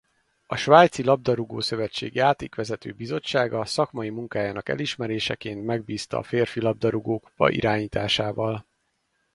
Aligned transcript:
A 0.45 0.55
Svájci 0.55 1.03
Labdarúgó-szövetség 1.03 2.15
Játékvezető 2.15 2.91
Bizottsága 2.91 3.65
szakmai 3.65 4.09
munkájának 4.09 4.69
elismeréseként 4.69 5.65
megbízta 5.65 6.17
a 6.17 6.23
férfi 6.23 6.59
labdarúgókupa 6.61 7.49
irányításával. 7.49 8.65